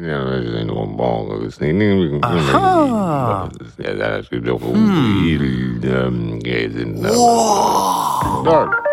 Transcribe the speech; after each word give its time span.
Ja. 0.00 0.24
Dat 1.28 1.42
is 1.42 1.58
niet. 1.58 2.22
Aha. 2.24 3.48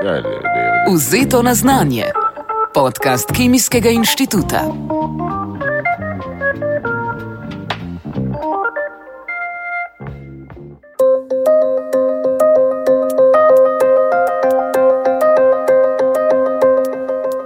Ja. 0.04 0.96
Vzeto 0.97 1.41
na 1.41 1.54
znanje. 1.54 2.12
Podcast 2.71 3.31
Kemijskega 3.31 3.89
inštituta. 3.89 4.71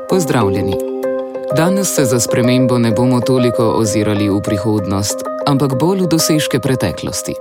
Pozdravljeni. 0.07 0.79
Danes 1.70 1.95
se 1.95 2.05
za 2.05 2.20
spremembo 2.20 2.77
ne 2.77 2.91
bomo 2.91 3.21
toliko 3.21 3.63
ozirali 3.63 4.29
v 4.29 4.41
prihodnost, 4.41 5.21
ampak 5.45 5.77
bolj 5.77 6.02
v 6.02 6.07
dosežke 6.09 6.59
preteklosti. 6.59 7.35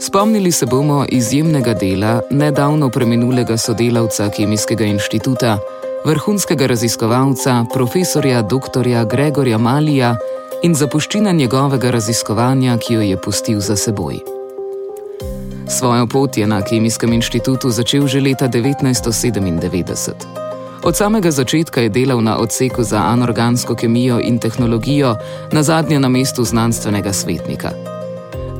Spomnili 0.00 0.52
se 0.52 0.66
bomo 0.66 1.04
izjemnega 1.08 1.74
dela 1.74 2.22
nedavno 2.30 2.88
preminulega 2.88 3.56
sodelavca 3.56 4.30
Kemijskega 4.32 4.84
inštituta, 4.84 5.58
vrhunskega 6.04 6.66
raziskovalca, 6.66 7.66
profesorja 7.74 8.40
dr. 8.42 8.88
Gregorja 9.04 9.58
Malija 9.58 10.16
in 10.62 10.74
zapuščina 10.74 11.32
njegovega 11.32 11.90
raziskovanja, 11.90 12.78
ki 12.78 12.94
jo 12.94 13.00
je 13.00 13.20
pustil 13.20 13.60
za 13.60 13.76
seboj. 13.76 14.16
Svojo 15.68 16.06
pot 16.06 16.36
je 16.36 16.46
na 16.46 16.64
Kemijskem 16.64 17.12
inštitutu 17.12 17.70
začel 17.70 18.08
že 18.08 18.20
leta 18.20 18.48
1997. 18.48 20.45
Od 20.86 20.96
samega 20.96 21.30
začetka 21.30 21.80
je 21.80 21.88
delal 21.90 22.22
na 22.22 22.38
odseku 22.38 22.82
za 22.82 23.02
anorgansko 23.02 23.74
kemijo 23.74 24.20
in 24.22 24.38
tehnologijo, 24.38 25.16
na 25.52 25.62
zadnje 25.62 25.98
na 26.00 26.08
mestu 26.08 26.44
znanstvenega 26.44 27.12
svetnika. 27.12 27.70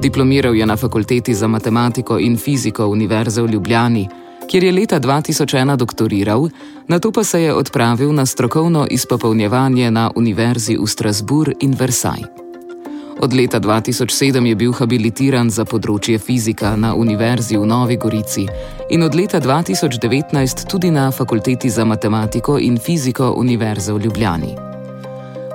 Diplomiral 0.02 0.55
je 0.55 0.66
na 0.66 0.77
fakulteti 0.77 1.35
za 1.35 1.46
matematiko 1.46 2.18
in 2.18 2.37
fiziko 2.37 2.87
Univerze 2.87 3.43
v 3.43 3.51
Ljubljani, 3.51 4.09
kjer 4.51 4.65
je 4.65 4.73
leta 4.73 5.01
2001 5.01 5.77
doktoriral, 5.77 6.49
na 6.88 6.99
to 6.99 7.13
pa 7.13 7.24
se 7.24 7.43
je 7.43 7.55
odpravil 7.55 8.13
na 8.13 8.27
strokovno 8.27 8.87
izpopolnjevanje 8.90 9.90
na 9.90 10.11
Univerzi 10.16 10.77
v 10.77 10.87
Strasbourg 10.87 11.55
in 11.61 11.77
Versailles. 11.79 12.46
Od 13.20 13.32
leta 13.32 13.60
2007 13.60 14.46
je 14.46 14.54
bil 14.54 14.72
habilitiran 14.76 15.48
za 15.50 15.64
področje 15.64 16.18
fizika 16.20 16.74
na 16.76 16.92
Univerzi 16.95 17.56
v 17.56 17.64
Novi 17.64 17.96
Gorici 17.96 18.45
in 18.92 19.02
od 19.02 19.16
leta 19.16 19.40
2019 19.40 20.66
tudi 20.68 20.90
na 20.92 21.09
Fakulteti 21.10 21.70
za 21.72 21.84
matematiko 21.84 22.59
in 22.60 22.76
fiziko 22.76 23.32
Univerze 23.40 23.92
v 23.92 24.04
Ljubljani. 24.04 24.52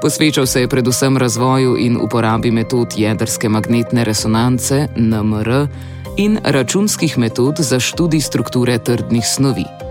Posvečal 0.02 0.50
se 0.50 0.66
je 0.66 0.68
predvsem 0.68 1.18
razvoju 1.18 1.78
in 1.78 2.02
uporabi 2.02 2.52
metod 2.52 2.98
jedrske 2.98 3.50
magnetne 3.50 4.04
resonance 4.04 4.88
NMR 4.98 5.68
in 6.18 6.40
računskih 6.44 7.18
metod 7.18 7.62
za 7.62 7.80
študij 7.80 8.22
strukture 8.22 8.78
trdnih 8.78 9.26
snovi. 9.26 9.91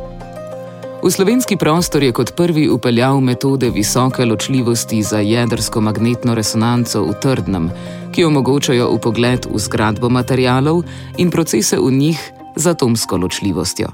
V 1.01 1.09
slovenski 1.11 1.57
prostor 1.57 2.03
je 2.03 2.13
kot 2.13 2.37
prvi 2.37 2.69
upeljal 2.69 3.21
metode 3.21 3.71
visoke 3.71 4.25
ločljivosti 4.25 5.03
za 5.03 5.19
jedrsko 5.19 5.81
magnetno 5.81 6.35
resonanco 6.35 7.01
v 7.03 7.15
trdnem, 7.23 7.71
ki 8.13 8.25
omogočajo 8.25 8.91
upogled 8.93 9.47
v 9.49 9.59
zgradbo 9.59 10.11
materialov 10.13 10.85
in 11.17 11.31
procese 11.31 11.79
v 11.81 11.89
njih 11.93 12.21
z 12.57 12.67
atomsko 12.67 13.17
ločljivostjo. 13.17 13.89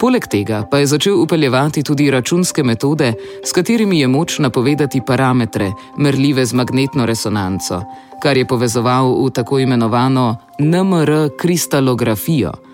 Poleg 0.00 0.26
tega 0.26 0.66
pa 0.70 0.80
je 0.82 0.86
začel 0.86 1.14
upeljevati 1.22 1.82
tudi 1.82 2.10
računske 2.10 2.62
metode, 2.62 3.14
s 3.44 3.52
katerimi 3.52 4.00
je 4.00 4.08
moč 4.08 4.38
napovedati 4.38 5.00
parametre, 5.06 5.70
merljive 5.96 6.44
z 6.46 6.52
magnetno 6.52 7.06
resonanco, 7.06 7.84
kar 8.22 8.36
je 8.36 8.46
povezoval 8.46 9.14
v 9.14 9.30
tako 9.30 9.58
imenovano 9.58 10.36
NMR 10.58 11.30
kristalografijo 11.38 12.69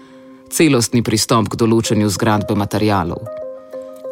celostni 0.51 1.03
pristop 1.03 1.51
k 1.53 1.59
določanju 1.59 2.09
zgradbe 2.13 2.55
materialov. 2.55 3.27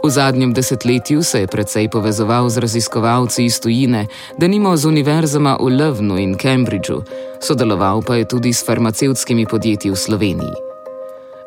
V 0.05 0.11
zadnjem 0.11 0.53
desetletju 0.53 1.23
se 1.23 1.41
je 1.41 1.47
precej 1.47 1.89
povezoval 1.89 2.51
z 2.53 2.61
raziskovalci 2.61 3.45
iz 3.45 3.57
tujine, 3.61 4.07
da 4.37 4.47
nimo 4.47 4.77
z 4.77 4.85
univerzama 4.85 5.57
v 5.57 5.73
Lovnu 5.81 6.19
in 6.21 6.37
Cambridgeu, 6.37 7.01
sodeloval 7.41 8.05
pa 8.05 8.21
je 8.21 8.29
tudi 8.29 8.53
s 8.53 8.61
farmacevtskimi 8.67 9.47
podjetji 9.47 9.91
v 9.91 9.97
Sloveniji. 9.97 10.57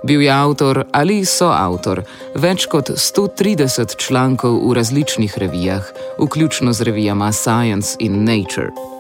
Bil 0.04 0.22
je 0.22 0.34
avtor 0.34 0.86
ali 0.90 1.22
soavtor 1.26 2.02
več 2.34 2.66
kot 2.66 2.90
130 2.98 3.98
člankov 4.02 4.58
v 4.66 4.74
različnih 4.74 5.38
revijah, 5.38 5.86
vključno 6.18 6.74
z 6.74 6.82
revijama 6.82 7.32
Science 7.32 7.94
in 8.00 8.26
Nature. 8.26 8.97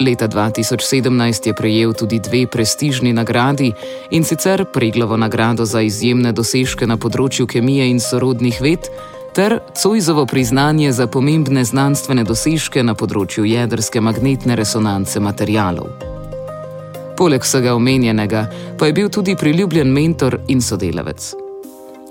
Leta 0.00 0.28
2017 0.28 1.46
je 1.46 1.54
prejel 1.54 1.92
tudi 1.92 2.18
dve 2.18 2.46
prestižni 2.46 3.12
nagradi 3.12 3.72
in 4.10 4.24
sicer 4.24 4.64
Preglovo 4.72 5.16
nagrado 5.16 5.64
za 5.64 5.80
izjemne 5.80 6.32
dosežke 6.32 6.86
na 6.86 6.96
področju 6.96 7.46
kemije 7.46 7.86
in 7.90 8.00
sorodnih 8.00 8.58
ved 8.60 8.88
ter 9.34 9.58
Cojzovo 9.74 10.26
priznanje 10.26 10.92
za 10.92 11.06
pomembne 11.06 11.64
znanstvene 11.64 12.24
dosežke 12.24 12.82
na 12.82 12.94
področju 12.94 13.46
jedrske 13.46 14.00
magnetne 14.00 14.56
resonance 14.58 15.20
materialov. 15.20 15.90
Poleg 17.14 17.46
vsega 17.46 17.74
omenjenega 17.74 18.48
pa 18.78 18.86
je 18.86 18.96
bil 18.98 19.10
tudi 19.10 19.36
priljubljen 19.38 19.92
mentor 19.94 20.40
in 20.48 20.62
sodelavec. 20.62 21.34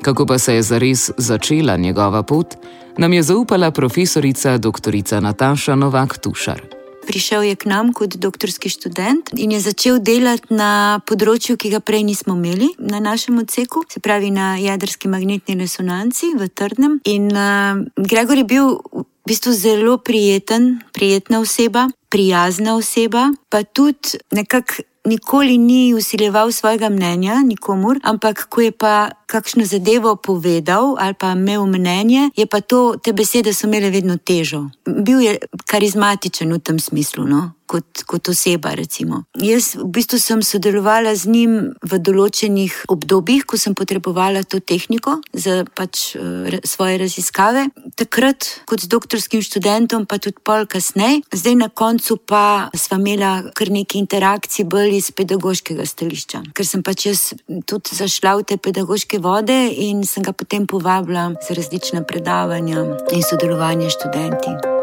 Kako 0.04 0.26
pa 0.26 0.38
se 0.38 0.56
je 0.56 0.64
zares 0.64 1.10
začela 1.18 1.78
njegova 1.78 2.24
pot, 2.24 2.56
nam 2.98 3.14
je 3.14 3.24
zaupala 3.24 3.72
profesorica 3.72 4.58
dr. 4.58 5.20
Nataša 5.22 5.76
Novak-Tušar. 5.76 6.73
Prišel 7.08 7.44
je 7.44 7.56
k 7.56 7.68
nam 7.68 7.92
kot 7.94 8.16
doktorski 8.16 8.70
študent 8.70 9.34
in 9.38 9.52
je 9.52 9.60
začel 9.60 10.00
delati 10.00 10.54
na 10.56 11.00
področju, 11.08 11.58
ki 11.60 11.74
ga 11.76 11.82
prej 11.84 12.06
nismo 12.08 12.36
imeli 12.38 12.72
na 12.80 13.02
našem 13.04 13.38
odseku, 13.42 13.84
se 13.92 14.00
pravi 14.00 14.32
na 14.32 14.56
jedrski 14.62 15.12
magnetni 15.12 15.58
resonanci 15.60 16.34
v 16.40 16.48
Trdnem. 16.48 17.00
In 17.04 17.28
uh, 17.32 17.84
Gregor 18.00 18.40
je 18.40 18.48
bil 18.48 18.80
v 18.94 19.06
bistvu 19.28 19.54
zelo 19.56 19.98
prijeten, 20.00 20.80
prijetna 20.96 21.44
oseba, 21.44 21.88
prijazna 22.10 22.78
oseba, 22.80 23.32
pa 23.50 23.64
tudi 23.64 24.20
nekako. 24.32 24.88
Nikoli 25.06 25.58
ni 25.58 25.94
usiljeval 25.94 26.52
svojega 26.52 26.90
mnenja 26.90 27.42
nikomur, 27.44 28.00
ampak 28.04 28.46
ko 28.50 28.62
je 28.62 28.72
pa 28.72 29.12
kakšno 29.28 29.66
zadevo 29.66 30.16
povedal 30.16 30.96
ali 31.00 31.14
pa 31.14 31.34
imel 31.36 31.66
mnenje, 31.66 32.30
je 32.36 32.46
pa 32.46 32.62
to, 32.62 32.96
te 33.04 33.14
besede 33.14 33.54
so 33.54 33.68
imele 33.68 33.90
vedno 33.90 34.16
težo. 34.18 34.70
Bil 34.86 35.20
je 35.20 35.38
karizmatičen 35.68 36.54
v 36.54 36.60
tem 36.60 36.80
smislu, 36.80 37.28
no? 37.28 37.52
Kot, 37.74 38.06
kot 38.06 38.30
oseba. 38.30 38.74
Recimo. 38.78 39.24
Jaz 39.42 39.74
v 39.80 39.88
bistvu 39.94 40.20
sem 40.22 40.42
sodelovala 40.46 41.14
z 41.18 41.30
njim 41.34 41.54
v 41.82 42.00
določenih 42.02 42.86
obdobjih, 42.94 43.46
ko 43.50 43.58
sem 43.58 43.74
potrebovala 43.78 44.44
to 44.46 44.62
tehniko 44.62 45.18
za 45.34 45.64
pač, 45.78 46.14
uh, 46.20 46.60
svoje 46.68 47.02
raziskave. 47.02 47.68
Takrat 48.00 48.66
kot 48.70 48.86
z 48.86 48.92
doktorskim 48.92 49.42
študentom, 49.46 50.06
pa 50.10 50.20
tudi 50.22 50.42
pol 50.46 50.68
kasneje, 50.70 51.24
zdaj 51.34 51.58
na 51.60 51.70
koncu 51.70 52.20
pa 52.22 52.70
sva 52.78 53.00
imela 53.02 53.34
kar 53.58 53.74
nekaj 53.74 54.02
interakcij 54.04 54.68
bolj 54.70 55.00
iz 55.00 55.10
pedagoškega 55.16 55.88
stališča. 55.88 56.44
Ker 56.54 56.68
sem 56.68 56.86
pač 56.86 57.08
jaz 57.10 57.26
tudi 57.70 57.98
zašla 57.98 58.38
v 58.42 58.48
te 58.54 58.60
pedagoške 58.62 59.22
vode 59.24 59.58
in 59.74 60.06
sem 60.08 60.26
ga 60.26 60.36
potem 60.36 60.68
povabila 60.70 61.32
za 61.42 61.58
različna 61.58 62.06
predavanja 62.08 62.86
in 63.14 63.26
sodelovanje 63.26 63.90
s 63.90 64.00
študenti. 64.00 64.83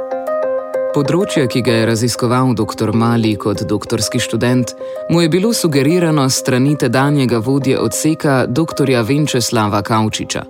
Področje, 0.90 1.44
ki 1.46 1.60
ga 1.62 1.74
je 1.74 1.82
raziskoval 1.86 2.48
dr. 2.58 2.90
Mali 2.90 3.36
kot 3.38 3.60
doktorski 3.62 4.18
študent, 4.18 4.72
mu 5.14 5.20
je 5.22 5.28
bilo 5.30 5.52
sugerirano 5.54 6.24
strani 6.26 6.72
tedanjega 6.74 7.38
vodje 7.38 7.76
odseka 7.78 8.48
dr. 8.50 8.90
Venčeslava 9.06 9.84
Kavčiča. 9.86 10.42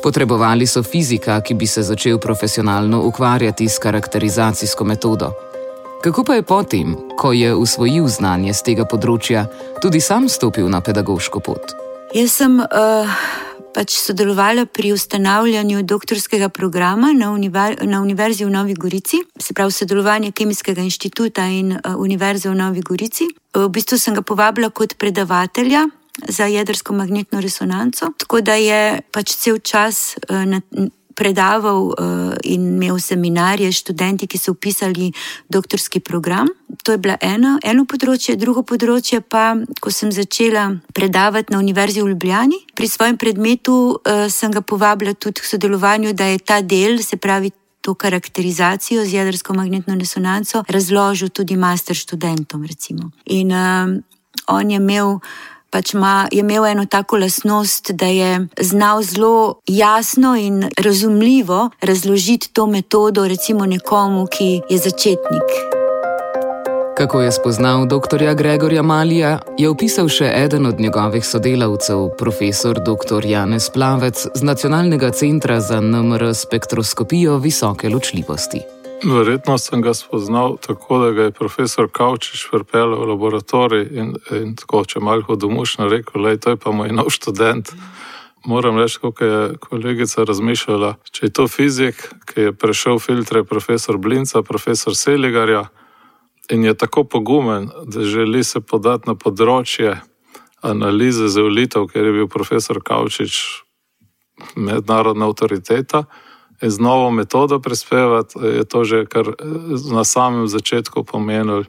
Potrebovali 0.00 0.64
so 0.64 0.80
fizika, 0.80 1.36
ki 1.44 1.58
bi 1.60 1.68
se 1.68 1.84
začel 1.84 2.16
profesionalno 2.18 3.02
ukvarjati 3.04 3.68
s 3.68 3.76
karakterizacijsko 3.78 4.84
metodo. 4.84 5.32
Kako 6.00 6.24
pa 6.24 6.40
je 6.40 6.42
potem, 6.42 6.96
ko 7.18 7.32
je 7.36 7.52
usvojil 7.54 8.08
znanje 8.08 8.56
z 8.56 8.70
tega 8.70 8.88
področja, 8.88 9.44
tudi 9.84 10.00
sam 10.00 10.30
stopil 10.32 10.72
na 10.72 10.80
pedagoško 10.80 11.44
pot? 11.44 11.76
Jaz 12.16 12.32
sem 12.40 12.62
uh, 12.64 13.12
pač 13.76 13.98
sodelovala 14.00 14.64
pri 14.66 14.94
ustanavljanju 14.96 15.82
doktorskega 15.84 16.48
programa 16.48 17.12
na, 17.12 17.30
univer 17.32 17.76
na 17.84 18.00
Univerzi 18.00 18.46
v 18.46 18.50
Novi 18.50 18.74
Gorici, 18.74 19.20
se 19.38 19.54
pravi 19.54 19.72
sodelovanje 19.72 20.32
Kemijskega 20.32 20.80
inštituta 20.80 21.44
in 21.52 21.74
uh, 21.76 21.92
Univerze 22.00 22.48
v 22.48 22.56
Novi 22.56 22.80
Gorici. 22.80 23.28
V 23.52 23.68
bistvu 23.68 23.98
sem 24.00 24.16
ga 24.16 24.24
povabila 24.24 24.70
kot 24.70 24.96
predavatelja. 24.98 25.86
Za 26.16 26.46
jedrsko 26.48 26.94
magnetno 26.96 27.42
resonanco. 27.44 28.06
Tako 28.16 28.40
da 28.40 28.54
je 28.56 29.02
pač 29.12 29.34
cel 29.36 29.58
čas 29.60 30.16
uh, 30.30 30.46
na, 30.48 30.62
predaval 31.16 31.80
uh, 31.88 31.94
in 32.44 32.66
imel 32.76 33.00
seminarje 33.00 33.72
s 33.72 33.80
študenti, 33.80 34.28
ki 34.28 34.38
so 34.38 34.52
upisali 34.52 35.12
doktorski 35.48 36.00
program. 36.00 36.48
To 36.84 36.92
je 36.92 36.98
bilo 37.00 37.16
eno, 37.20 37.56
eno 37.64 37.86
področje, 37.88 38.36
drugo 38.36 38.62
področje 38.62 39.22
pa, 39.24 39.56
ko 39.80 39.90
sem 39.90 40.12
začela 40.12 40.68
predavati 40.94 41.54
na 41.54 41.60
Univerzi 41.64 42.04
v 42.04 42.12
Ljubljani, 42.12 42.60
pri 42.76 42.88
svojem 42.88 43.16
predmetu 43.16 43.96
uh, 43.96 44.26
sem 44.28 44.52
ga 44.52 44.60
povabila 44.60 45.16
tudi 45.16 45.40
k 45.40 45.50
sodelovanju, 45.56 46.12
da 46.12 46.28
je 46.34 46.44
ta 46.44 46.60
del, 46.60 47.00
se 47.02 47.16
pravi 47.16 47.52
to 47.86 47.94
karakterizacijo 47.94 49.04
z 49.06 49.14
jedrsko 49.14 49.54
magnetno 49.54 49.94
resonanco 49.94 50.64
razložil 50.68 51.30
tudi 51.30 51.56
master 51.56 51.94
študentom. 51.94 52.66
In 53.26 53.52
um, 53.52 54.02
on 54.46 54.70
je 54.70 54.76
imel. 54.76 55.20
Pač 55.70 55.94
ma, 55.94 56.26
je 56.32 56.40
imel 56.40 56.66
eno 56.66 56.86
tako 56.86 57.16
lasnost, 57.16 57.90
da 57.90 58.06
je 58.06 58.46
znal 58.60 59.02
zelo 59.02 59.60
jasno 59.66 60.36
in 60.36 60.68
razumljivo 60.78 61.70
razložiti 61.80 62.52
to 62.52 62.66
metodo, 62.66 63.28
recimo 63.28 63.66
nekomu, 63.66 64.26
ki 64.26 64.60
je 64.70 64.78
začetnik. 64.78 65.76
Kako 66.96 67.20
je 67.20 67.32
spoznal 67.32 67.86
dr. 67.86 68.34
Gregorja 68.34 68.82
Malija, 68.82 69.38
je 69.58 69.68
opisal 69.68 70.08
še 70.08 70.30
eden 70.32 70.66
od 70.66 70.80
njegovih 70.80 71.26
sodelavcev, 71.26 72.06
profesor 72.18 72.80
dr. 72.80 73.26
Janez 73.26 73.68
Plavec 73.70 74.26
z 74.34 74.42
Nacionalnega 74.42 75.10
centra 75.10 75.60
za 75.60 75.80
NMR 75.80 76.32
spektroskopijo 76.34 77.36
visoke 77.36 77.88
ločljivosti. 77.92 78.75
Verjetno 79.04 79.58
sem 79.58 79.82
ga 79.82 79.94
spoznal 79.94 80.56
tako, 80.56 80.98
da 80.98 81.10
ga 81.10 81.22
je 81.22 81.30
profesor 81.30 81.88
Kavčič 81.92 82.48
pripeljal 82.50 82.96
v 82.96 83.08
laboratorij 83.10 83.84
in, 83.92 84.14
in 84.32 84.54
tako, 84.56 84.84
če 84.84 85.00
malo 85.00 85.36
domušno 85.36 85.88
rekel, 85.88 86.22
da 86.22 86.32
je 86.32 86.40
to 86.40 86.56
pa 86.56 86.72
moj 86.72 86.92
nov 86.96 87.10
študent. 87.12 87.72
Moram 88.46 88.78
reči, 88.78 88.98
kako 89.02 89.24
je 89.24 89.56
kolegica 89.60 90.24
razmišljala. 90.24 90.94
Če 91.10 91.26
je 91.26 91.32
to 91.32 91.48
fizik, 91.48 92.08
ki 92.24 92.40
je 92.40 92.52
prešel 92.52 92.98
filtre 92.98 93.44
profesor 93.44 93.98
Blinca, 93.98 94.42
profesor 94.42 94.96
Seligarja 94.96 95.66
in 96.50 96.64
je 96.64 96.74
tako 96.74 97.04
pogumen, 97.04 97.68
da 97.84 98.04
želi 98.06 98.44
se 98.44 98.60
podati 98.60 99.10
na 99.10 99.14
področje 99.14 99.96
analize 100.62 101.28
zeolitev, 101.28 101.88
ker 101.90 102.06
je 102.06 102.12
bil 102.12 102.28
profesor 102.30 102.80
Kavčič 102.82 103.42
mednarodna 104.56 105.26
avtoriteta. 105.26 106.04
Z 106.62 106.78
novo 106.78 107.10
metodo 107.10 107.58
prispevati 107.60 108.38
je 108.38 108.64
to 108.64 108.84
že 108.84 109.06
kar 109.06 109.32
na 109.92 110.04
samem 110.04 110.48
začetku 110.48 111.04
pomenilo 111.04 111.60
eh, 111.60 111.66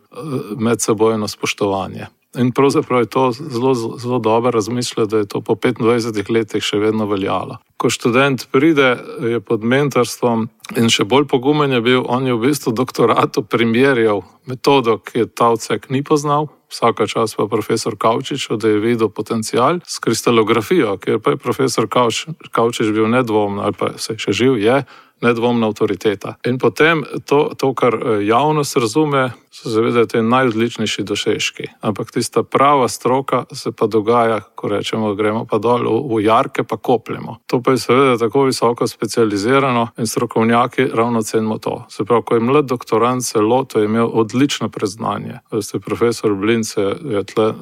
medsebojno 0.58 1.28
spoštovanje. 1.28 2.08
In 2.38 2.52
pravzaprav 2.52 3.00
je 3.02 3.06
to 3.06 3.32
zelo, 3.32 3.74
zelo 3.74 4.20
dobro 4.20 4.52
razmišljati, 4.52 5.12
da 5.12 5.18
je 5.18 5.26
to 5.26 5.42
po 5.42 5.56
25 5.56 6.32
letih 6.32 6.64
še 6.64 6.78
vedno 6.78 7.06
veljalo. 7.06 7.58
Ko 7.78 7.90
študent 7.90 8.48
pride, 8.52 8.98
je 9.22 9.40
pod 9.40 9.64
mentorstvom 9.64 10.50
in 10.76 10.92
še 10.92 11.06
bolj 11.08 11.28
pogumen 11.32 11.72
je 11.72 11.82
bil, 11.82 12.04
on 12.08 12.28
je 12.28 12.36
v 12.36 12.50
bistvu 12.50 12.74
doktoratu 12.76 13.46
primerjal 13.46 14.26
metodo, 14.50 14.98
ki 15.00 15.24
je 15.24 15.28
ta 15.32 15.54
odsek 15.56 15.90
ni 15.90 16.04
poznal. 16.04 16.52
Vsaka 16.68 17.08
čas 17.08 17.32
pa 17.40 17.48
profesor 17.48 17.96
Kavčič, 17.96 18.52
da 18.60 18.68
je 18.68 18.84
videl 18.84 19.08
potencial 19.08 19.80
s 19.88 20.04
kristalografijo, 20.04 20.98
ker 21.00 21.24
pa 21.24 21.36
je 21.36 21.40
profesor 21.40 21.88
Kavčič 21.88 22.92
bil 22.92 23.08
nedvomno, 23.08 23.64
ali 23.64 23.72
pa 23.78 23.96
se 23.96 24.20
še 24.20 24.36
živ 24.36 24.60
je, 24.60 24.84
nedvomna 25.22 25.68
avtoriteta. 25.68 26.36
In 26.46 26.58
potem 26.58 27.04
to, 27.26 27.52
to 27.58 27.74
kar 27.74 27.96
eh, 27.96 28.26
javnost 28.28 28.78
razume, 28.78 29.32
so 29.52 29.72
seveda 29.74 30.06
te 30.06 30.22
najodličnejši 30.22 31.04
dosežki. 31.04 31.64
Ampak 31.82 32.12
tista 32.14 32.44
prava 32.44 32.88
stroka 32.88 33.46
se 33.54 33.72
pa 33.72 33.88
dogaja, 33.88 34.40
ko 34.56 34.70
rečemo, 34.70 35.16
gremo 35.18 35.46
pa 35.50 35.58
dol 35.58 35.88
v, 35.88 35.96
v 36.14 36.22
jarke, 36.28 36.64
pa 36.64 36.78
kopljemo. 36.78 37.40
To 37.48 37.62
pa 37.62 37.74
je 37.74 37.82
seveda 37.82 38.18
tako 38.22 38.46
visoko 38.52 38.88
specializirano 38.88 39.88
in 39.98 40.08
strokovnjaki 40.08 40.57
ravno 40.94 41.22
cenimo 41.22 41.58
to. 41.58 41.86
Se 41.90 42.06
pravi, 42.06 42.24
ko 42.26 42.36
je 42.36 42.42
mlad 42.42 42.66
doktorant 42.66 43.24
celo, 43.24 43.64
to 43.64 43.80
je 43.80 43.86
imel 43.86 44.10
odlično 44.14 44.70
preznanje. 44.70 45.40
Veste, 45.52 45.80
profesor 45.80 46.34
Blince 46.34 46.82
je 46.82 47.24
tle 47.24 47.54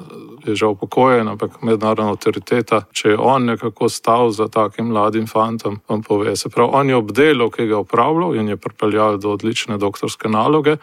je 0.46 0.56
že 0.56 0.66
upokojen, 0.66 1.28
ampak 1.28 1.62
mednarodna 1.62 2.12
avtoriteta, 2.14 2.84
če 2.94 3.10
je 3.10 3.18
on 3.18 3.46
nekako 3.46 3.90
stal 3.90 4.30
za 4.30 4.48
takim 4.48 4.92
mladim 4.94 5.28
fantom, 5.28 5.80
vam 5.90 6.04
pove. 6.04 6.36
Se 6.36 6.50
pravi, 6.50 6.70
on 6.74 6.90
je 6.90 6.96
obdelal, 6.96 7.50
ki 7.50 7.66
ga 7.66 7.74
je 7.74 7.82
upravljal 7.82 8.36
in 8.36 8.54
je 8.54 8.58
pripeljal 8.58 9.18
do 9.18 9.34
odlične 9.34 9.78
doktorske 9.78 10.30
naloge 10.30 10.78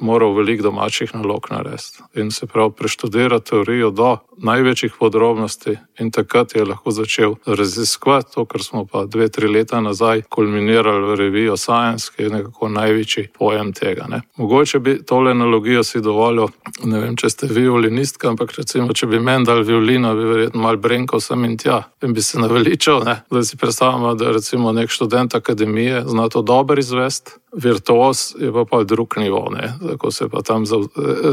moral 0.00 0.34
veliko 0.34 0.62
domačih 0.62 1.14
nalog 1.14 1.46
narediti 1.50 2.02
in 2.14 2.30
se 2.30 2.46
prav 2.46 2.70
preštudirati 2.70 3.50
teorijo 3.50 3.90
do 3.90 4.16
največjih 4.42 4.92
podrobnosti, 4.98 5.76
in 6.00 6.10
takrat 6.10 6.54
je 6.54 6.64
lahko 6.64 6.90
začel 6.90 7.34
raziskovati 7.46 8.34
to, 8.34 8.44
kar 8.44 8.62
smo 8.62 8.84
pa 8.84 9.04
dve, 9.06 9.28
tri 9.28 9.48
leta 9.48 9.80
nazaj 9.80 10.22
kulminirali 10.28 11.06
v 11.06 11.16
reviji 11.16 11.56
Science, 11.56 12.10
ki 12.16 12.22
je 12.22 12.30
nekako 12.30 12.68
največji 12.68 13.28
pojem 13.38 13.72
tega. 13.72 14.06
Ne. 14.08 14.22
Mogoče 14.36 14.78
bi 14.78 14.98
tole 15.06 15.30
analogijo 15.30 15.82
si 15.84 16.00
dovolil, 16.00 16.48
ne 16.84 17.00
vem, 17.00 17.16
če 17.16 17.30
ste 17.30 17.46
violinistka, 17.46 18.28
ampak 18.32 18.54
recimo, 18.58 18.92
če 18.92 19.06
bi 19.06 19.20
meni 19.20 19.46
dal 19.46 19.62
violino, 19.66 20.14
bi 20.18 20.26
verjetno 20.28 20.62
mal 20.62 20.76
brenko 20.76 21.20
sem 21.20 21.44
in 21.44 21.56
tja 21.58 21.82
in 22.02 22.12
bi 22.12 22.22
se 22.22 22.40
naveličal. 22.40 23.04
Ne. 23.06 23.20
Zdaj 23.30 23.44
si 23.44 23.56
predstavljamo, 23.56 24.14
da 24.14 24.32
recimo 24.32 24.72
nek 24.72 24.90
študent 24.90 25.34
akademije 25.34 26.02
zna 26.06 26.28
to 26.28 26.42
dobro 26.42 26.80
izvesti 26.80 27.42
virtuos 27.52 28.34
je 28.40 28.52
pa, 28.52 28.64
pa 28.64 28.84
drug 28.84 29.14
nivo, 29.16 29.50
ne? 29.50 29.74
ko 29.98 30.10
se 30.10 30.28
pa 30.28 30.42
tam 30.42 30.66
za, 30.66 30.76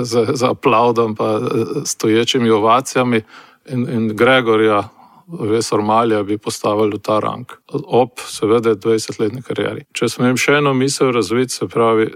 za, 0.01 0.25
za 0.33 0.51
aplaudom, 0.51 1.15
pa 1.15 1.39
stoječimi 1.85 2.50
ovacijami 2.50 2.99
in, 3.04 3.86
in 3.90 4.07
Gregorja. 4.18 4.84
Vesor 5.30 5.84
Malja 5.86 6.24
bi 6.25 6.40
postavili 6.42 6.98
v 6.98 7.04
ta 7.06 7.19
rang, 7.22 7.51
ob, 7.69 8.18
seveda, 8.18 8.74
20-letni 8.74 9.44
karieri. 9.46 9.84
Če 9.94 10.10
smo 10.10 10.25
jim 10.25 10.40
še 10.42 10.56
eno 10.57 10.74
misel 10.74 11.12
razviti, 11.13 11.54
se 11.54 11.68
pravi, 11.69 12.07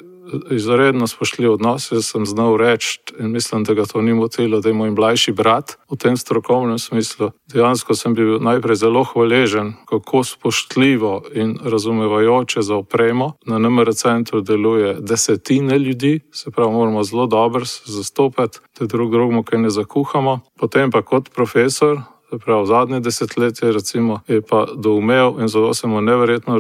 izredno 0.52 1.08
spoštljiv 1.08 1.52
odnos. 1.52 1.92
Jaz 1.92 2.06
sem 2.06 2.26
znal 2.26 2.58
reči 2.58 3.00
in 3.20 3.32
mislim, 3.32 3.64
da 3.64 3.74
ga 3.74 3.86
to 3.86 4.02
ni 4.02 4.14
motilo, 4.14 4.60
da 4.60 4.70
je 4.70 4.76
moj 4.76 4.92
mlajši 4.92 5.32
brat 5.32 5.78
v 5.92 5.98
tem 5.98 6.18
strokovnem 6.18 6.80
smislu. 6.80 7.32
Dejansko 7.54 7.96
sem 7.96 8.14
bil 8.14 8.40
najprej 8.40 8.76
zelo 8.76 9.04
hvaležen, 9.04 9.74
kako 9.90 10.24
spoštljivo 10.24 11.22
in 11.34 11.58
razumevajoče 11.64 12.62
za 12.62 12.76
opremo. 12.76 13.34
Na 13.46 13.60
NMR 13.60 13.94
centru 13.94 14.42
deluje 14.42 14.96
desetine 15.00 15.80
ljudi, 15.80 16.20
se 16.32 16.52
pravi, 16.52 16.72
moramo 16.72 17.04
zelo 17.04 17.28
dobro 17.28 17.66
zastopati, 17.86 18.60
da 18.80 18.86
drug 18.86 19.12
drugemu 19.12 19.44
kaj 19.44 19.60
ne 19.60 19.70
zakuhamo. 19.70 20.40
Potem 20.60 20.92
pa 20.92 21.02
kot 21.02 21.30
profesor. 21.36 22.02
Prav, 22.46 22.66
zadnje 22.66 23.00
desetletje 23.00 23.72
recimo, 23.72 24.20
je 24.28 24.42
pa 24.42 24.66
doumel 24.76 25.36
in 25.40 25.48
zelo 25.48 25.74
sem 25.74 25.90
mu 25.90 26.02
neverjetno 26.02 26.58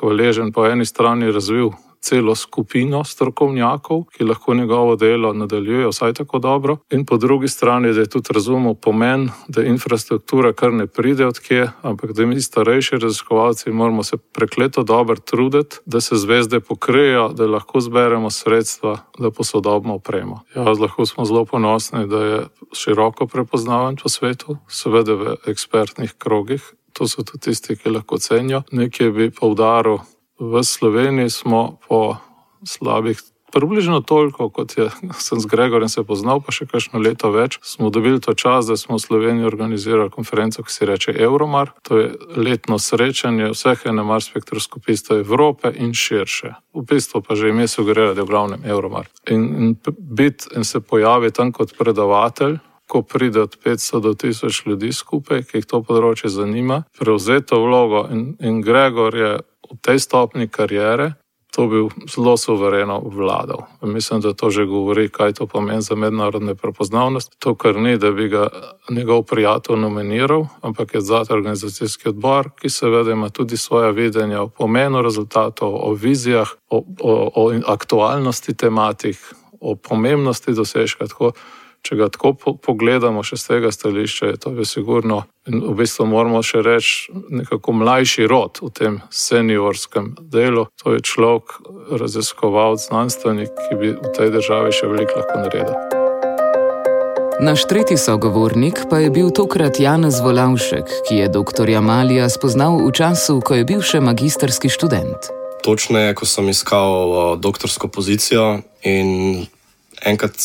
hvaležen 0.00 0.52
po 0.52 0.64
eni 0.66 0.86
strani 0.86 1.32
razvil 1.32 1.70
celo 2.00 2.34
skupino 2.34 3.04
strokovnjakov, 3.04 4.04
ki 4.04 4.24
lahko 4.24 4.54
njegovo 4.54 4.96
delo 4.96 5.32
nadaljujejo 5.32 5.88
vsaj 5.88 6.12
tako 6.14 6.38
dobro, 6.38 6.76
in 6.90 7.04
po 7.06 7.16
drugi 7.16 7.48
strani, 7.48 7.92
da 7.92 8.00
je 8.00 8.08
tudi 8.08 8.32
razumel 8.34 8.74
pomen, 8.74 9.28
da 9.48 9.62
infrastruktura 9.62 10.52
kar 10.52 10.72
ne 10.72 10.86
pride 10.86 11.26
od 11.26 11.40
kje, 11.40 11.70
ampak 11.82 12.12
da 12.12 12.26
mi 12.26 12.40
starejši 12.40 12.98
raziskovalci 12.98 13.70
moramo 13.70 14.02
se 14.02 14.16
prekleto 14.16 14.82
dobro 14.82 15.16
truditi, 15.16 15.76
da 15.86 16.00
se 16.00 16.16
zvezde 16.16 16.60
pokrijejo, 16.60 17.28
da 17.28 17.46
lahko 17.46 17.80
zberemo 17.80 18.30
sredstva, 18.30 18.98
da 19.18 19.30
posodobimo 19.30 19.94
opremo. 19.94 20.40
Ja, 20.56 20.62
lahko 20.62 21.06
smo 21.06 21.24
zelo 21.24 21.44
ponosni, 21.44 22.06
da 22.06 22.24
je 22.24 22.46
široko 22.72 23.26
prepoznaven 23.26 23.96
po 24.02 24.08
svetu, 24.08 24.56
seveda 24.68 25.14
v 25.14 25.36
ekspertnih 25.46 26.14
krogih. 26.18 26.72
To 26.92 27.08
so 27.08 27.22
tudi 27.22 27.38
tisti, 27.38 27.76
ki 27.76 27.90
lahko 27.90 28.18
cenijo. 28.18 28.62
Nekaj 28.72 29.10
bi 29.10 29.30
poudaril, 29.30 29.98
v 30.40 30.64
Sloveniji 30.64 31.30
smo 31.30 31.76
po 31.88 32.16
slabih, 32.64 33.20
približno 33.52 34.00
toliko, 34.00 34.48
kot 34.48 34.78
je, 34.78 34.88
sem 35.18 35.40
z 35.40 35.46
Gregorjem 35.46 35.88
se 35.88 36.02
poznal, 36.06 36.40
pa 36.40 36.54
še 36.54 36.66
kakšno 36.70 37.02
leto 37.02 37.30
več, 37.34 37.58
smo 37.66 37.90
dobili 37.90 38.22
to 38.22 38.34
čas, 38.34 38.70
da 38.70 38.78
smo 38.78 38.96
v 38.96 39.04
Sloveniji 39.04 39.48
organizirali 39.48 40.10
konferenco, 40.10 40.62
ki 40.62 40.72
se 40.72 40.86
reče 40.86 41.14
Euromar. 41.18 41.74
To 41.88 41.98
je 41.98 42.14
letno 42.36 42.78
srečanje 42.78 43.50
vseh 43.52 43.84
enemar 43.90 44.24
spektroskopistov 44.24 45.26
Evrope 45.26 45.74
in 45.74 45.92
širše. 45.92 46.54
V 46.74 46.86
bistvu 46.86 47.20
pa 47.26 47.34
že 47.34 47.50
ime 47.50 47.68
sugerira, 47.68 48.14
da 48.14 48.22
je 48.22 48.28
v 48.28 48.32
glavnem 48.32 48.64
Euromar. 48.64 49.10
In, 49.28 49.42
in 49.58 49.76
biti 49.98 50.54
in 50.56 50.64
se 50.64 50.80
pojaviti 50.80 51.36
tam 51.36 51.52
kot 51.52 51.76
predavatelj. 51.78 52.58
Ko 52.90 53.04
pride 53.06 53.46
od 53.46 53.54
500 53.54 54.00
do 54.02 54.10
1000 54.18 54.66
ljudi 54.66 54.90
skupaj, 54.90 55.44
ki 55.46 55.60
jih 55.60 55.66
to 55.66 55.78
področje 55.86 56.26
zanima, 56.26 56.82
prevzeti 56.98 57.46
to 57.52 57.60
vlogo. 57.62 58.08
In, 58.10 58.34
in 58.42 58.58
Gregor 58.66 59.14
je 59.14 59.36
v 59.70 59.78
tej 59.82 59.98
stopni 59.98 60.48
karijere, 60.48 61.12
to 61.50 61.66
bi 61.66 61.88
zelo 62.14 62.36
suvereno 62.36 63.02
vladal. 63.04 63.58
Mislim, 63.82 64.20
da 64.20 64.32
to 64.32 64.50
že 64.50 64.64
govori, 64.64 65.08
kaj 65.08 65.32
to 65.32 65.46
pomeni 65.46 65.82
za 65.82 65.94
mednarodne 65.94 66.54
prepoznavnosti. 66.54 67.36
To, 67.38 67.54
kar 67.54 67.76
ni, 67.76 67.98
da 67.98 68.10
bi 68.10 68.28
ga 68.28 68.48
njegov 68.90 69.22
prijatelj 69.22 69.76
nominiral, 69.76 70.46
ampak 70.60 70.94
je 70.94 71.00
zadnji 71.00 71.34
organizacijski 71.34 72.08
odbor, 72.08 72.50
ki 72.60 72.70
seveda 72.70 73.12
ima 73.12 73.28
tudi 73.28 73.56
svoje 73.56 73.92
videnje 73.92 74.38
o 74.38 74.48
pomenu 74.48 75.02
rezultatov, 75.02 75.74
o 75.74 75.92
vizijah, 75.94 76.48
o, 76.68 76.84
o, 77.00 77.30
o 77.34 77.52
aktualnosti 77.66 78.54
tematik, 78.54 79.16
o 79.60 79.74
pomembnosti 79.74 80.52
dosežka. 80.52 81.06
Tako, 81.06 81.32
če 81.82 81.96
ga 81.96 82.08
tako 82.12 82.34
pogledamo, 82.60 83.22
še 83.24 83.38
z 83.40 83.54
tega 83.54 83.70
stališča, 83.72 84.32
je 84.32 84.40
to 84.40 84.52
sigurno. 84.64 85.24
In 85.48 85.62
v 85.64 85.74
bistvu 85.80 86.06
moramo 86.06 86.42
še 86.44 86.60
reči, 86.62 87.12
nekako 87.12 87.72
mlajši 87.80 88.28
rod 88.28 88.60
v 88.62 88.70
tem 88.70 89.00
seniorskem 89.10 90.14
delu. 90.20 90.68
To 90.84 90.94
je 90.94 91.00
človek, 91.00 91.56
raziskovalec, 91.96 92.84
znanstvenik, 92.84 93.48
ki 93.48 93.80
bi 93.80 93.88
v 93.96 94.12
tej 94.16 94.36
državi 94.36 94.76
še 94.76 94.92
veliko 94.92 95.22
lahko 95.22 95.40
naredil. 95.40 95.74
Naš 97.40 97.64
tretji 97.64 97.96
sogovornik 97.96 98.84
pa 98.92 99.00
je 99.00 99.08
bil 99.08 99.32
tokrat 99.32 99.80
Janez 99.80 100.20
Volavšek, 100.20 101.08
ki 101.08 101.24
je 101.24 101.26
dr. 101.32 101.72
Malija 101.80 102.28
spoznal 102.28 102.76
v 102.84 102.92
času, 102.92 103.40
ko 103.40 103.56
je 103.56 103.64
bil 103.64 103.80
še 103.80 104.04
magistrski 104.04 104.68
študent. 104.68 105.40
točneje, 105.60 106.16
ko 106.16 106.26
sem 106.26 106.48
iskal 106.48 106.92
uh, 106.92 107.16
doktorsko 107.40 107.88
pozicijo 107.88 108.60
in 108.82 109.44
enkrat 110.04 110.36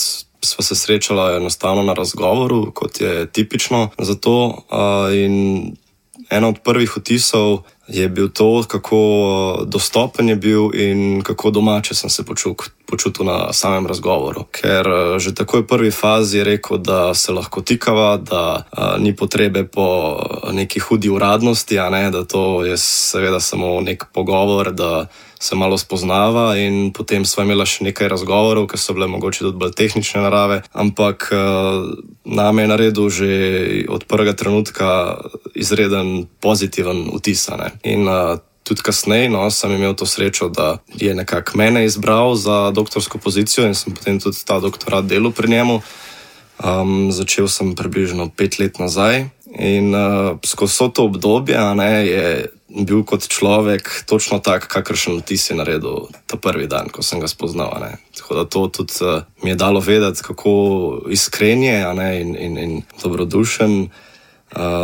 smo 0.45 0.63
se 0.63 0.75
srečali 0.75 1.35
enostavno 1.35 1.83
na 1.83 1.93
razgovoru, 1.93 2.71
kot 2.71 3.01
je 3.01 3.31
tipično 3.31 3.89
za 3.97 4.15
to. 4.15 4.45
Uh, 4.47 5.15
in 5.15 5.75
ena 6.29 6.47
od 6.47 6.59
prvih 6.63 6.97
vtisov 6.97 7.59
je 7.87 8.09
bil 8.09 8.29
to, 8.29 8.63
kako 8.67 8.99
dostopen 9.67 10.29
je 10.29 10.35
bil 10.35 10.69
in 10.73 11.21
kako 11.21 11.51
domače 11.51 11.95
sem 11.95 12.09
se 12.09 12.25
počutil, 12.25 12.65
počutil 12.85 13.25
na 13.25 13.53
samem 13.53 13.87
razgovoru. 13.87 14.45
Ker 14.51 14.87
že 15.17 15.35
takoj 15.35 15.61
v 15.61 15.67
prvi 15.67 15.91
fazi 15.91 16.37
je 16.37 16.43
rekel, 16.43 16.77
da 16.77 17.13
se 17.13 17.31
lahko 17.31 17.61
tikava, 17.61 18.17
da 18.17 18.65
a, 18.71 18.97
ni 18.97 19.15
potrebe 19.15 19.63
po 19.67 20.17
neki 20.51 20.79
hudi 20.79 21.09
uradnosti, 21.09 21.77
ne, 21.91 22.11
da 22.11 22.25
to 22.25 22.65
je 22.65 22.77
seveda 22.77 23.39
samo 23.39 23.81
nek 23.81 24.05
pogovor. 24.13 24.71
Da, 24.71 25.07
se 25.39 25.55
malo 25.55 25.77
spoznava, 25.77 26.57
in 26.57 26.91
potem 26.93 27.25
smo 27.25 27.43
imeli 27.43 27.65
še 27.67 27.85
nekaj 27.89 28.09
razgovorov, 28.09 28.67
ki 28.71 28.79
so 28.79 28.95
bile 28.97 29.07
mogoče 29.11 29.45
tudi 29.45 29.59
bolj 29.61 29.75
tehnične 29.77 30.23
narave. 30.25 30.61
Ampak 30.73 31.29
name 32.25 32.65
je 32.65 32.71
naredil 32.71 33.09
že 33.09 33.29
od 33.91 34.07
prvega 34.09 34.33
trenutka 34.33 35.19
izreden 35.53 36.25
pozitiven 36.41 37.05
vtis. 37.13 37.45
In 37.83 38.07
uh, 38.07 38.37
tudi 38.65 38.81
kasneje 38.81 39.29
no, 39.29 39.45
sem 39.51 39.71
imel 39.71 39.93
to 39.93 40.05
srečo, 40.05 40.49
da 40.49 40.77
je 40.97 41.15
nekako 41.15 41.57
mene 41.57 41.85
izbral 41.85 42.35
za 42.35 42.71
doktorsko 42.71 43.17
pozicijo 43.17 43.67
in 43.67 43.75
sem 43.75 43.93
potem 43.93 44.19
tudi 44.19 44.37
ta 44.45 44.59
doktorat 44.59 45.05
delal 45.05 45.31
pri 45.31 45.49
njemu. 45.49 45.81
Um, 46.55 47.11
začel 47.11 47.47
sem 47.51 47.75
približno 47.75 48.29
pet 48.31 48.59
let 48.59 48.79
nazaj 48.79 49.27
in 49.59 49.95
uh, 49.95 50.39
skozi 50.45 50.87
to 50.93 51.03
obdobje 51.03 51.59
ne, 51.75 52.07
je 52.07 52.47
bil 52.87 53.03
kot 53.03 53.27
človek 53.27 54.03
točno 54.07 54.39
tak, 54.39 54.67
kakršen 54.67 55.19
vtis 55.19 55.49
je 55.49 55.55
naredil 55.55 56.07
ta 56.27 56.39
prvi 56.39 56.67
dan, 56.67 56.87
ko 56.89 57.03
sem 57.03 57.19
ga 57.19 57.27
spoznal. 57.27 57.75
Ne. 57.83 57.99
Tako 58.17 58.35
da 58.35 58.45
to 58.47 58.67
tudi 58.67 58.93
uh, 59.03 59.21
mi 59.43 59.51
je 59.51 59.55
dalo 59.55 59.79
vedeti, 59.79 60.23
kako 60.23 60.51
iskren 61.11 61.63
je 61.63 61.83
in, 62.21 62.35
in, 62.35 62.57
in 62.57 62.81
dobrodušen 63.03 63.81
uh, 63.81 63.89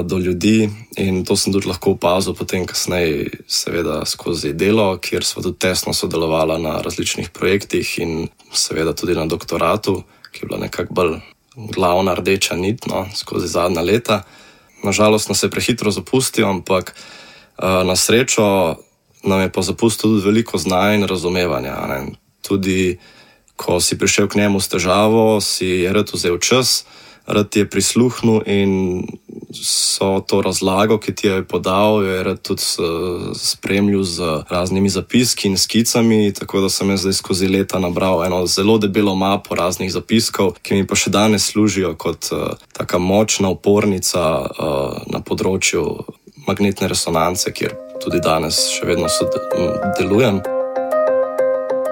do 0.04 0.18
ljudi. 0.18 0.70
In 0.98 1.26
to 1.26 1.36
sem 1.36 1.54
tudi 1.54 1.70
lahko 1.70 1.94
opazil 1.96 2.34
potem, 2.34 2.66
kasneje, 2.66 3.30
seveda 3.48 4.02
skozi 4.06 4.54
delo, 4.54 4.98
kjer 4.98 5.24
smo 5.26 5.44
tudi 5.44 5.60
tesno 5.60 5.94
sodelovali 5.94 6.62
na 6.64 6.82
različnih 6.82 7.30
projektih 7.30 8.00
in 8.00 8.28
seveda 8.54 8.94
tudi 8.94 9.16
na 9.16 9.26
doktoratu, 9.26 10.04
ki 10.32 10.44
je 10.44 10.48
bila 10.48 10.60
nekako 10.60 10.94
bolj 10.94 11.16
glavna 11.56 12.14
rdeča 12.14 12.56
nit 12.56 12.88
no, 12.88 13.06
skozi 13.16 13.48
zadnja 13.48 13.82
leta. 13.82 14.24
Nažalost, 14.84 15.30
nas 15.30 15.44
je 15.44 15.50
prehitro 15.50 15.92
zapustil, 15.92 16.48
ampak 16.50 16.96
Eh, 17.62 17.84
na 17.84 17.96
srečo 17.96 18.76
nam 19.24 19.42
je 19.42 19.52
pa 19.52 19.62
zapustil 19.62 20.10
tudi 20.10 20.26
veliko 20.26 20.58
znanja 20.58 20.94
in 20.94 21.04
razumevanja. 21.04 21.78
Ne. 21.88 22.18
Tudi, 22.42 22.98
ko 23.56 23.80
si 23.80 23.98
prišel 23.98 24.28
k 24.28 24.36
njemu 24.36 24.60
s 24.60 24.68
težavo, 24.68 25.42
si 25.42 25.86
je 25.86 25.94
rad 25.94 26.10
vzel 26.14 26.38
čas, 26.42 26.86
rad 27.28 27.50
ti 27.50 27.60
je 27.60 27.70
prisluhnil 27.70 28.42
in 28.46 28.72
so 29.54 30.20
to 30.28 30.42
razlago, 30.42 30.98
ki 30.98 31.16
ti 31.16 31.28
je 31.28 31.44
podal, 31.44 32.04
je 32.04 32.24
rad 32.24 32.42
tudi 32.42 32.62
spremljal 33.36 34.04
z 34.04 34.22
raznimi 34.50 34.90
zapiski 34.90 35.48
in 35.48 35.58
skicami. 35.58 36.34
Tako 36.34 36.62
da 36.62 36.70
sem 36.70 36.90
jaz 36.90 37.02
zdaj 37.02 37.14
skozi 37.14 37.48
leta 37.48 37.80
nabral 37.80 38.26
eno 38.26 38.46
zelo 38.46 38.78
debelo 38.78 39.16
mapo 39.16 39.56
raznih 39.56 39.92
zapiskov, 39.92 40.54
ki 40.62 40.76
mi 40.76 40.88
pa 40.88 40.96
še 40.96 41.12
danes 41.12 41.52
služijo 41.52 41.96
kot 41.96 42.32
uh, 42.32 42.56
taka 42.74 42.98
močna 42.98 43.50
upornica 43.50 44.24
uh, 44.40 45.04
na 45.12 45.20
področju 45.20 45.86
magnetne 46.48 46.88
resonance, 46.88 47.52
kjer 47.52 47.76
tudi 48.02 48.20
danes 48.24 48.66
še 48.74 48.88
vedno 48.90 49.08
delujem. 50.00 50.42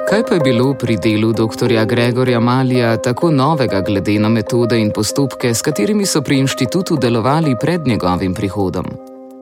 Kaj 0.10 0.24
pa 0.26 0.34
je 0.34 0.40
bilo 0.40 0.74
pri 0.74 0.98
delu 0.98 1.34
dr. 1.34 1.86
Gregorja 1.86 2.40
Malija 2.40 2.98
tako 2.98 3.32
novega, 3.32 3.82
glede 3.82 4.20
na 4.20 4.30
metode 4.30 4.80
in 4.82 4.90
postopke, 4.92 5.54
s 5.54 5.62
katerimi 5.62 6.06
so 6.06 6.22
pri 6.22 6.40
inštitutu 6.40 6.98
delovali 6.98 7.56
pred 7.62 7.88
njegovim 7.88 8.34
prihodom? 8.34 8.86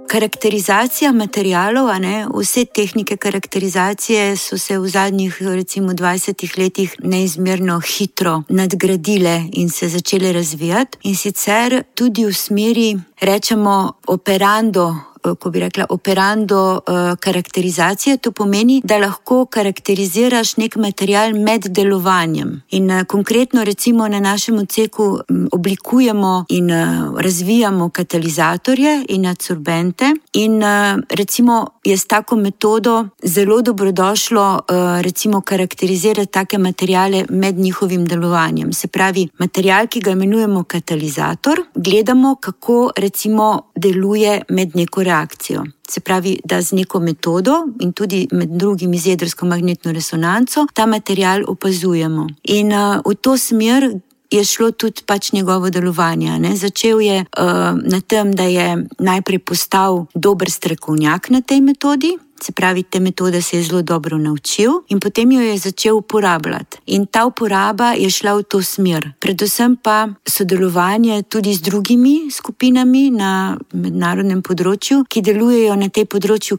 Karakterizacija 0.08 1.12
materijalov, 1.12 1.88
ne, 2.00 2.28
vse 2.36 2.66
tehnike 2.66 3.18
karakterizacije 3.18 4.38
so 4.38 4.58
se 4.58 4.80
v 4.80 4.88
zadnjih 4.88 5.38
recimo, 5.42 5.94
20 5.94 6.60
letih 6.60 6.96
neizmerno 7.00 7.80
hitro 7.80 8.44
nadgradile 8.50 9.44
in 9.52 9.70
se 9.70 9.90
začele 9.90 10.34
razvijati, 10.34 10.98
in 11.04 11.16
sicer 11.16 11.84
tudi 11.96 12.26
v 12.26 12.34
smeri, 12.34 12.98
rečemo, 13.22 13.94
operando 14.08 14.96
ko 15.40 15.50
bi 15.50 15.60
rekla, 15.60 15.86
operando 15.90 16.74
uh, 16.74 17.16
karakterizacije. 17.20 18.18
To 18.18 18.32
pomeni, 18.32 18.82
da 18.84 18.98
lahko 18.98 19.46
karakteriziraš 19.46 20.58
nek 20.58 20.76
material 20.76 21.34
med 21.34 21.68
delovanjem. 21.70 22.62
In 22.70 22.92
uh, 22.92 23.04
konkretno, 23.04 23.64
recimo 23.64 24.08
na 24.08 24.20
našem 24.20 24.58
odseku 24.58 25.20
um, 25.30 25.48
oblikujemo 25.52 26.46
in 26.50 26.70
razvijamo 27.18 27.90
katalizatorje 27.90 29.06
in 29.10 29.26
adsorbente. 29.26 30.14
In 30.34 30.62
recimo 31.10 31.68
je 31.84 31.98
s 31.98 32.06
tako 32.08 32.36
metodo 32.36 33.08
zelo 33.24 33.62
dobrodošlo 33.62 34.60
recimo 35.02 35.42
karakterizirati 35.42 36.32
take 36.32 36.58
materijale 36.58 37.26
med 37.30 37.58
njihovim 37.58 38.06
delovanjem. 38.06 38.74
Se 38.74 38.88
pravi, 38.88 39.28
material, 39.40 39.88
ki 39.88 40.00
ga 40.00 40.12
imenujemo 40.12 40.64
katalizator, 40.64 41.62
gledamo, 41.76 42.36
kako 42.36 42.92
recimo 42.96 43.62
deluje 43.76 44.42
med 44.50 44.76
neko 44.76 45.04
reakcijo. 45.08 45.64
Se 45.88 46.04
pravi, 46.04 46.36
da 46.44 46.62
z 46.62 46.76
neko 46.76 47.00
metodo 47.00 47.64
in 47.80 47.94
tudi 47.94 48.28
med 48.32 48.50
drugim 48.60 48.94
z 48.98 49.14
jedrsko 49.16 49.46
magnetno 49.46 49.92
resonanco 49.96 50.68
ta 50.74 50.86
material 50.86 51.48
opazujemo. 51.48 52.28
In 52.44 52.74
uh, 52.74 53.00
v 53.06 53.16
to 53.16 53.38
smer 53.38 53.88
je 54.32 54.44
šlo 54.44 54.72
tudi 54.72 55.02
pač 55.06 55.32
njegovo 55.32 55.70
delovanje. 55.70 56.40
Ne? 56.40 56.56
Začel 56.56 57.02
je 57.02 57.20
uh, 57.24 57.80
na 57.80 58.02
tem, 58.08 58.32
da 58.36 58.44
je 58.44 58.84
najprej 59.00 59.40
postal 59.40 60.06
dober 60.16 60.52
strokovnjak 60.52 61.30
na 61.30 61.42
tej 61.42 61.62
metodi, 61.62 62.18
Se 62.42 62.52
pravi, 62.52 62.84
te 62.84 63.00
metode 63.00 63.42
se 63.42 63.58
je 63.58 63.64
zelo 63.64 63.82
dobro 63.82 64.18
naučil 64.18 64.72
in 64.88 65.00
potem 65.00 65.32
jo 65.32 65.42
je 65.42 65.58
začel 65.58 65.98
uporabljati. 65.98 66.78
In 66.86 67.06
ta 67.06 67.26
uporaba 67.26 67.92
je 67.94 68.10
šla 68.10 68.34
v 68.38 68.44
to 68.44 68.62
smer. 68.62 69.12
Predvsem 69.20 69.76
pa 69.76 70.08
sodelovanje 70.26 71.24
tudi 71.24 71.54
z 71.54 71.62
drugimi 71.62 72.32
skupinami 72.32 73.10
na 73.12 73.58
mednarodnem 73.74 74.42
področju, 74.42 75.04
ki 75.10 75.22
delujejo 75.22 75.76
na 75.76 75.90
tem 75.90 76.06
področju 76.06 76.58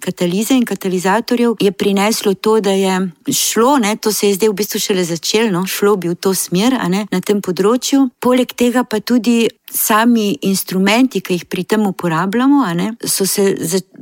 katalize 0.00 0.56
in 0.56 0.66
katalizatorjev, 0.66 1.56
je 1.60 1.72
prineslo 1.72 2.34
to, 2.34 2.58
da 2.60 2.74
je 2.74 2.98
šlo, 3.32 3.78
ne, 3.78 3.96
to 3.96 4.12
se 4.12 4.26
je 4.26 4.38
zdaj 4.38 4.50
v 4.50 4.58
bistvu 4.62 4.80
šele 4.80 5.04
začelo, 5.04 5.50
no, 5.54 5.64
šlo 5.66 5.96
bi 5.96 6.10
v 6.10 6.18
to 6.18 6.34
smer 6.34 6.76
ne, 6.90 7.06
na 7.10 7.20
tem 7.20 7.40
področju. 7.40 8.08
Poleg 8.20 8.52
tega 8.58 8.84
pa 8.84 9.00
tudi 9.00 9.46
sami 9.72 10.38
instrumenti, 10.42 11.20
ki 11.20 11.38
jih 11.38 11.44
pri 11.46 11.64
tem 11.64 11.86
uporabljamo, 11.86 12.64
ne, 12.74 12.92
so 13.04 13.26
se 13.26 13.54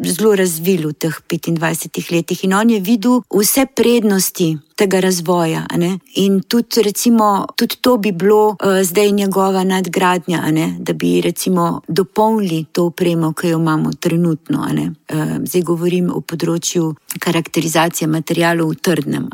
zelo 0.04 0.34
razvili 0.36 0.86
v 0.86 0.92
teh 0.92 1.20
25 1.28 2.12
letih 2.12 2.44
in 2.44 2.54
on 2.54 2.70
je 2.70 2.80
videl 2.80 3.20
vse 3.30 3.66
prednosti. 3.76 4.56
Tega 4.78 5.00
razvoja. 5.00 5.64
In 6.22 6.40
tudi, 6.46 6.82
recimo, 6.82 7.46
tudi 7.56 7.80
to 7.80 7.96
bi 7.98 8.12
bilo 8.12 8.48
uh, 8.48 8.78
zdaj 8.82 9.10
njegova 9.10 9.64
nadgradnja, 9.64 10.44
da 10.78 10.92
bi 10.92 11.20
recimo, 11.20 11.82
dopolnili 11.88 12.64
to 12.72 12.84
opremo, 12.86 13.32
ki 13.32 13.48
jo 13.48 13.58
imamo 13.58 13.92
trenutno. 13.92 14.68
Uh, 14.70 15.18
zdaj 15.44 15.62
govorim 15.62 16.12
o 16.14 16.20
področju 16.20 16.94
karakterizacije 17.18 18.06
materijalov 18.06 18.70
v 18.70 18.78
trdnem, 18.78 19.26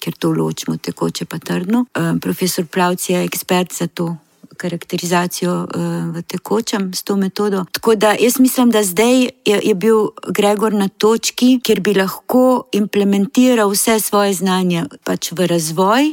ker 0.00 0.16
to 0.16 0.32
ločimo 0.32 0.76
tekoče 0.76 1.28
pa 1.28 1.38
trdno. 1.38 1.84
Uh, 1.92 2.16
profesor 2.20 2.64
Plavc 2.64 3.10
je 3.10 3.24
ekspert 3.24 3.76
za 3.76 3.86
to 3.86 4.14
karakterizacijo 4.56 5.54
uh, 5.62 6.14
v 6.14 6.22
tekočem 6.22 6.90
s 6.94 7.02
to 7.02 7.16
metodo. 7.16 7.64
Tako 7.72 7.94
da 7.94 8.14
jaz 8.20 8.40
mislim, 8.40 8.70
da 8.70 8.82
zdaj 8.82 9.22
je, 9.22 9.60
je 9.62 9.74
bil 9.74 10.08
Gregor 10.28 10.74
na 10.74 10.88
točki, 10.88 11.60
kjer 11.64 11.80
bi 11.80 11.94
lahko 11.94 12.66
implementiral 12.72 13.70
vse 13.70 14.00
svoje 14.00 14.34
znanje 14.34 14.84
pač 15.04 15.32
v 15.32 15.46
razvoj, 15.46 16.12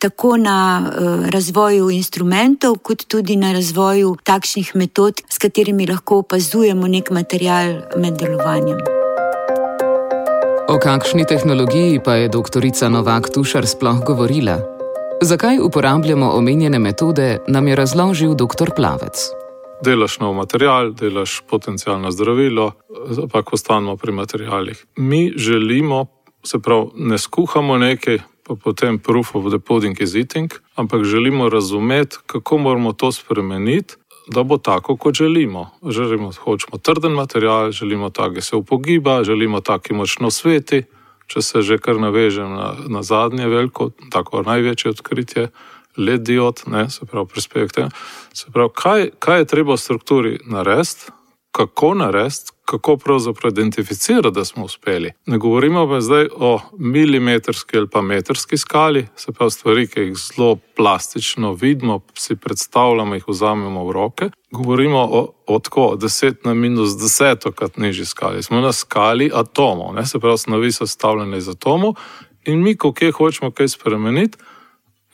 tako 0.00 0.36
na 0.36 0.80
uh, 0.80 1.28
razvoju 1.28 1.90
instrumentov, 1.90 2.78
kot 2.82 3.04
tudi 3.04 3.36
na 3.36 3.52
razvoju 3.52 4.16
takšnih 4.24 4.72
metod, 4.74 5.20
s 5.28 5.38
katerimi 5.38 5.86
lahko 5.86 6.22
opazujemo 6.24 6.88
nek 6.88 7.10
material 7.10 7.82
med 7.96 8.16
delovanjem. 8.16 8.80
O 10.70 10.78
kakšni 10.78 11.26
tehnologiji 11.26 12.00
pa 12.04 12.14
je 12.14 12.28
doktorica 12.28 12.88
Novak 12.88 13.28
Tušar 13.34 13.66
sploh 13.66 14.04
govorila? 14.06 14.79
Zakaj 15.22 15.58
uporabljamo 15.58 16.30
omenjene 16.30 16.78
metode, 16.78 17.38
nam 17.48 17.68
je 17.68 17.76
razložil 17.76 18.34
dr. 18.34 18.70
Plavec. 18.76 19.16
Delaš 19.84 20.18
nov 20.18 20.34
material, 20.34 20.92
delaš 20.92 21.42
potencijalno 21.50 22.10
zdravilo, 22.10 22.72
pa 23.32 23.42
ostanemo 23.52 23.96
pri 23.96 24.12
materijalih. 24.12 24.86
Mi 24.96 25.32
želimo, 25.36 26.06
se 26.44 26.58
pravi, 26.58 26.86
ne 26.94 27.18
skuhamo 27.18 27.78
nekaj, 27.78 28.18
pa 28.46 28.54
potem 28.64 28.98
proof 28.98 29.34
of 29.34 29.44
the 29.52 29.58
pudding 29.58 30.00
is 30.00 30.14
eating, 30.14 30.52
ampak 30.74 31.04
želimo 31.04 31.48
razumeti, 31.48 32.16
kako 32.26 32.58
moramo 32.58 32.92
to 32.92 33.12
spremeniti, 33.12 33.94
da 34.26 34.42
bo 34.42 34.58
tako, 34.58 34.96
kot 34.96 35.14
želimo. 35.14 35.70
Želimo, 35.88 36.32
hočemo 36.32 36.78
trden 36.78 37.12
material, 37.12 37.70
želimo 37.70 38.10
tak, 38.10 38.34
ki 38.34 38.40
se 38.40 38.56
upogiba, 38.56 39.24
želimo 39.24 39.60
tak, 39.60 39.82
ki 39.82 39.94
močno 39.94 40.30
sveti. 40.30 40.82
Če 41.30 41.42
se 41.42 41.62
že 41.62 41.78
kar 41.78 42.00
navežem 42.02 42.50
na, 42.50 42.72
na 42.90 43.02
zadnje 43.06 43.46
veliko, 43.46 43.90
tako 44.10 44.42
največje 44.46 44.90
odkritje, 44.90 45.46
led 46.00 46.26
diod, 46.26 46.64
ne, 46.70 46.88
se 46.90 47.06
pravi, 47.06 47.28
prispevek 47.30 47.72
tega. 47.76 47.90
Se 48.34 48.50
pravi, 48.52 48.74
kaj, 48.74 49.08
kaj 49.22 49.42
je 49.42 49.50
treba 49.54 49.76
v 49.76 49.82
strukturi 49.82 50.34
narediti, 50.50 51.12
kako 51.52 51.94
narediti, 51.94 52.50
kako 52.64 52.96
pravzaprav 52.96 53.52
identificirati, 53.52 54.34
da 54.34 54.44
smo 54.44 54.64
uspeli. 54.64 55.12
Ne 55.26 55.38
govorimo 55.38 55.88
pa 55.88 56.00
zdaj 56.00 56.28
o 56.36 56.60
milimetrski 56.78 57.78
ali 57.78 57.88
pa 57.88 58.02
metrski 58.02 58.56
skali, 58.56 59.06
se 59.16 59.32
pravi 59.32 59.50
stvari, 59.50 59.86
ki 59.86 60.00
jih 60.00 60.14
zelo 60.16 60.56
plastično 60.76 61.52
vidimo, 61.52 62.00
si 62.14 62.36
predstavljamo, 62.36 63.14
jih 63.14 63.24
vzamemo 63.28 63.84
v 63.84 63.92
roke. 63.92 64.30
Govorimo 64.50 64.98
o, 64.98 65.32
o 65.46 65.58
tako 65.58 65.96
10 65.96 66.34
na 66.44 66.54
minus 66.54 66.90
10, 66.90 67.52
krat 67.52 67.76
nižji 67.76 68.04
skali. 68.04 68.42
Smo 68.42 68.60
na 68.60 68.72
skali 68.72 69.30
atomov, 69.34 69.94
ne? 69.94 70.06
se 70.06 70.18
pravi, 70.18 70.38
snovi 70.38 70.72
so 70.72 70.86
sestavljene 70.86 71.38
iz 71.38 71.48
atomov 71.48 71.94
in 72.44 72.62
mi, 72.62 72.76
ko 72.76 72.92
kje 72.92 73.12
hočemo 73.12 73.50
kaj 73.50 73.68
spremeniti. 73.68 74.38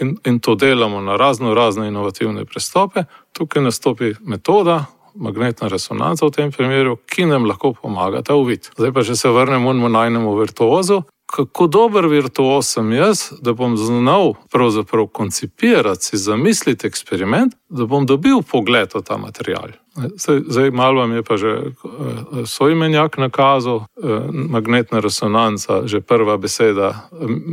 In, 0.01 0.17
in 0.27 0.39
to 0.41 0.55
delamo 0.55 1.01
na 1.01 1.17
razno 1.17 1.55
razne 1.55 1.89
inovativne 1.89 2.45
pristope, 2.45 3.05
tukaj 3.33 3.63
nastopi 3.63 4.13
metoda, 4.21 4.85
magnetna 5.17 5.69
resonanca 5.69 6.27
v 6.27 6.35
tem 6.35 6.53
primeru, 6.53 6.97
ki 7.11 7.27
nam 7.27 7.45
lahko 7.49 7.73
pomaga 7.75 8.23
ta 8.23 8.37
uvid. 8.39 8.71
Zdaj 8.79 8.93
pa, 8.93 9.05
če 9.05 9.17
se 9.17 9.33
vrnemo 9.33 9.73
na 9.73 9.89
najnemu 10.01 10.35
virtuozu, 10.39 11.03
kako 11.27 11.67
dober 11.67 12.07
virtuoz 12.07 12.69
sem 12.77 12.93
jaz, 12.93 13.33
da 13.43 13.53
bom 13.53 13.77
znal 13.77 14.35
pravzaprav 14.53 15.07
koncipirati, 15.07 16.05
si 16.05 16.21
zamisliti 16.23 16.87
eksperiment, 16.87 17.57
da 17.69 17.87
bom 17.87 18.07
dobil 18.07 18.43
pogled 18.47 18.95
v 18.95 19.03
ta 19.03 19.19
material. 19.19 19.75
Zdaj, 19.97 20.41
zdaj 20.49 20.71
malo 20.71 21.01
vam 21.01 21.13
je 21.13 21.23
pa 21.23 21.37
že 21.37 21.49
eh, 21.49 22.47
svoj 22.47 22.75
menjak 22.75 23.19
nakazal, 23.19 23.77
eh, 23.77 24.21
magnetna 24.33 25.01
resonanca, 25.01 25.83
že 25.85 26.01
prva 26.01 26.37
beseda. 26.37 27.09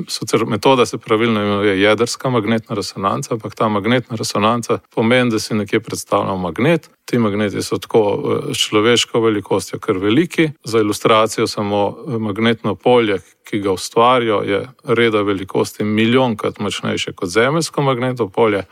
Sicer 0.08 0.46
metoda 0.46 0.86
se 0.86 0.98
pravilno 0.98 1.42
imenuje 1.42 1.82
jedrska 1.82 2.30
magnetna 2.30 2.76
resonanca, 2.76 3.34
ampak 3.34 3.56
ta 3.56 3.68
magnetna 3.70 4.16
resonanca 4.16 4.80
pomeni, 4.96 5.32
da 5.32 5.40
si 5.40 5.54
nekje 5.54 5.80
predstavljamo 5.80 6.38
magnet. 6.38 6.90
Ti 7.06 7.18
magneti 7.18 7.62
so 7.62 7.78
tako 7.78 8.02
eh, 8.50 8.54
človeško 8.54 9.20
velikostjo, 9.20 9.80
kar 9.80 9.98
veliki. 9.98 10.50
Za 10.64 10.80
ilustracijo 10.80 11.48
samo 11.48 11.98
magnetno 12.08 12.76
polje, 12.76 13.20
ki 13.44 13.60
ga 13.60 13.72
ustvarijo, 13.72 14.42
je 14.42 14.68
reda 14.84 15.22
velikosti 15.22 15.84
milijonkrat 15.84 16.60
močnejše 16.60 17.14
kot 17.14 17.30
zemeljsko 17.30 17.82
magnetno 17.82 18.30
polje. 18.30 18.64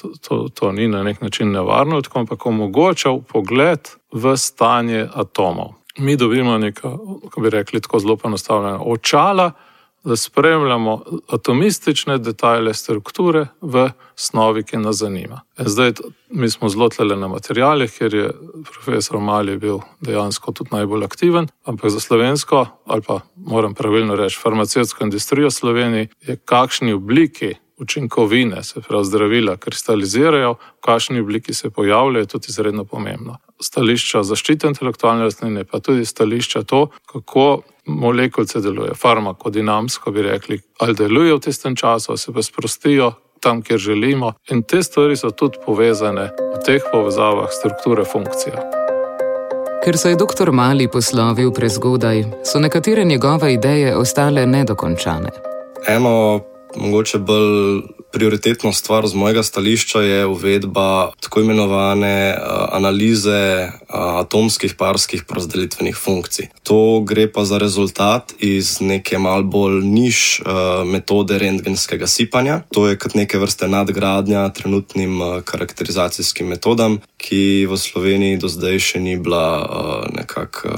To, 0.00 0.08
to, 0.28 0.48
to 0.54 0.72
ni 0.72 0.88
na 0.88 1.02
nek 1.02 1.20
način 1.20 1.50
nevarno, 1.52 2.02
ampak 2.14 2.46
omogoča 2.46 3.10
pogled 3.32 3.88
v 4.12 4.36
stanje 4.36 5.08
atomov. 5.14 5.72
Mi 5.98 6.16
dobimo 6.16 6.58
nekaj, 6.58 6.90
kako 7.22 7.40
bi 7.40 7.50
rekli, 7.50 7.80
tako 7.80 7.98
zelo 7.98 8.18
enostavljeno 8.24 8.82
očala, 8.86 9.52
da 10.04 10.16
spremljamo 10.16 11.02
atomistične 11.28 12.18
detajle 12.18 12.74
strukture 12.74 13.46
v 13.60 13.90
snovi, 14.16 14.62
ki 14.62 14.76
nas 14.76 14.96
zanima. 14.96 15.40
E 15.58 15.64
zdaj, 15.66 15.92
mi 16.30 16.50
smo 16.50 16.68
zelo 16.68 16.88
tlele 16.88 17.16
na 17.16 17.28
materijalih, 17.28 17.92
ker 17.98 18.14
je 18.14 18.30
profesor 18.72 19.20
Mali 19.20 19.56
bil 19.56 19.78
dejansko 20.00 20.52
tudi 20.52 20.70
najbolj 20.72 21.04
aktiven, 21.04 21.48
ampak 21.64 21.90
za 21.90 22.00
slovensko, 22.00 22.66
ali 22.84 23.02
pa 23.02 23.20
moram 23.36 23.74
pravilno 23.74 24.16
reči, 24.16 24.38
farmacijsko 24.42 25.04
industrijo 25.04 25.50
Slovenije, 25.50 26.08
je 26.20 26.36
kakšni 26.36 26.92
obliki 26.92 27.54
učinkovine, 27.84 28.62
se 28.64 28.80
pravi 28.80 29.04
zdravila, 29.04 29.56
kristalizirajo, 29.56 30.54
v 30.54 30.80
kakšni 30.80 31.20
obliki 31.20 31.54
se 31.54 31.70
pojavljajo, 31.70 32.26
tudi 32.26 32.46
izredno 32.48 32.84
pomembno. 32.84 33.38
Stališča 33.62 34.22
zaščite 34.26 34.68
intelektualne 34.72 35.28
rastline, 35.28 35.64
pa 35.64 35.80
tudi 35.80 36.04
stališča 36.04 36.64
to, 36.68 36.88
kako 37.12 37.62
molekulce 37.86 38.60
delujejo, 38.60 38.94
farmakodinamsko 38.94 40.10
bi 40.10 40.22
rekli, 40.22 40.60
ali 40.80 40.94
delujejo 40.94 41.36
v 41.36 41.44
tistem 41.48 41.76
času, 41.76 42.12
ali 42.12 42.18
se 42.18 42.32
pa 42.32 42.42
sprostijo 42.42 43.12
tam, 43.40 43.62
kjer 43.62 43.78
želimo. 43.78 44.32
In 44.50 44.62
te 44.62 44.82
stvari 44.82 45.16
so 45.16 45.30
tudi 45.30 45.58
povezane 45.66 46.30
v 46.56 46.62
teh 46.66 46.82
povezavah 46.92 47.52
strukture 47.52 48.04
funkcije. 48.04 48.54
Ker 49.84 49.98
se 49.98 50.10
je 50.10 50.16
dr. 50.16 50.50
Mali 50.50 50.88
poslovil 50.88 51.52
prezgodaj, 51.52 52.24
so 52.44 52.58
nekatere 52.58 53.04
njegove 53.04 53.52
ideje 53.52 53.96
ostale 53.96 54.46
nedokončane. 54.46 55.30
Eno 55.88 56.40
mogoče 56.76 57.18
bolj 57.18 57.82
prioritetna 58.12 58.72
stvar 58.72 59.06
z 59.06 59.14
mojega 59.14 59.42
stališča 59.42 60.00
je 60.00 60.26
uvedba 60.26 61.12
tako 61.20 61.40
imenovane 61.40 62.36
uh, 62.36 62.68
analize 62.72 63.68
uh, 63.68 63.94
atomskih 64.20 64.74
parskih 64.74 65.24
razdelitvenih 65.28 65.96
funkcij. 65.96 66.46
To 66.62 67.00
gre 67.00 67.32
pa 67.32 67.44
za 67.44 67.58
rezultat 67.58 68.32
iz 68.38 68.80
neke 68.80 69.18
mal 69.18 69.42
bolj 69.42 69.82
niž 69.84 70.40
uh, 70.40 70.46
metode 70.86 71.38
rentgenskega 71.38 72.06
sipanja. 72.06 72.60
To 72.70 72.88
je 72.88 72.98
kot 72.98 73.14
neke 73.14 73.38
vrste 73.38 73.68
nadgradnja 73.68 74.48
trenutnim 74.48 75.20
karakterizacijskim 75.44 76.46
metodam, 76.46 77.00
ki 77.16 77.66
v 77.70 77.76
Sloveniji 77.76 78.38
do 78.38 78.48
zdaj 78.48 78.78
še 78.78 79.00
ni 79.00 79.16
bila 79.16 79.66
nekako 80.14 80.70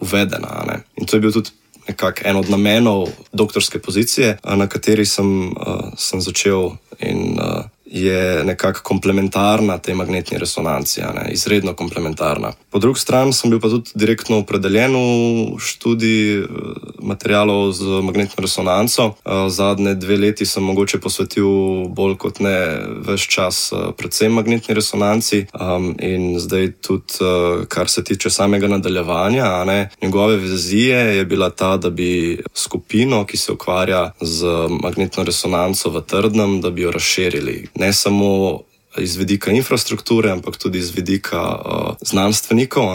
uvedena. 0.00 0.62
Ne? 0.66 0.82
In 0.96 1.06
to 1.06 1.16
je 1.16 1.20
bil 1.20 1.32
tudi 1.32 1.50
nekako 1.88 2.20
en 2.24 2.36
od 2.36 2.50
namenov 2.50 3.08
doktorske 3.32 3.78
pozicije, 3.78 4.38
na 4.44 4.66
kateri 4.66 5.06
sem, 5.06 5.50
uh, 5.50 5.92
sem 5.96 6.20
začel 6.20 6.70
in 6.98 7.38
uh, 7.40 7.64
je 7.92 8.44
nekako 8.44 8.80
komplementarna 8.82 9.78
tej 9.78 9.94
magnetni 9.94 10.38
resonanci, 10.38 11.00
ne, 11.14 11.28
izredno 11.32 11.74
komplementarna. 11.74 12.52
Po 12.70 12.78
drugi 12.78 13.00
strani 13.00 13.32
sem 13.32 13.50
bil 13.50 13.60
pa 13.60 13.68
tudi 13.68 13.90
direktno 13.94 14.38
opredeljen 14.40 14.96
v 14.96 15.60
študiji 15.60 16.38
eh, 16.38 16.46
materijalov 17.02 17.72
z 17.72 18.00
magnetno 18.02 18.40
resonanco. 18.40 19.12
Eh, 19.12 19.48
zadnje 19.48 19.94
dve 19.94 20.16
leti 20.16 20.46
sem 20.46 20.64
mogoče 20.64 21.00
posvetil 21.00 21.44
bolj 21.92 22.16
kot 22.16 22.40
ne 22.40 22.56
več 23.04 23.28
čas 23.28 23.68
eh, 23.72 23.92
predvsem 23.96 24.32
magnetni 24.32 24.74
resonanci 24.74 25.44
um, 25.52 25.92
in 26.00 26.40
zdaj 26.40 26.72
tudi, 26.80 27.20
kar 27.68 27.88
se 27.88 28.04
tiče 28.04 28.30
samega 28.30 28.68
nadaljevanja, 28.68 29.64
ne, 29.64 29.90
njegove 30.02 30.36
vizije 30.36 30.96
je 31.16 31.24
bila 31.24 31.50
ta, 31.50 31.76
da 31.76 31.90
bi 31.90 32.40
skupino, 32.54 33.24
ki 33.26 33.36
se 33.36 33.52
ukvarja 33.52 34.12
z 34.20 34.46
magnetno 34.82 35.24
resonanco 35.24 35.90
v 35.90 36.02
trdnem, 36.06 36.60
da 36.60 36.70
bi 36.70 36.82
jo 36.82 36.90
razširili 36.90 37.68
ne 37.82 37.92
samo 37.92 38.62
iz 38.98 39.16
vidika 39.16 39.50
infrastrukture, 39.50 40.30
ampak 40.30 40.56
tudi 40.56 40.78
iz 40.78 40.90
vidika 40.94 41.42
uh, 41.42 41.94
znanstvenikov. 42.00 42.90